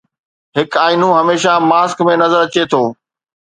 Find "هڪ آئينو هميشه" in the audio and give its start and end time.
0.57-1.51